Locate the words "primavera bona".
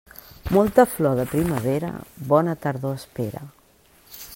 1.35-2.57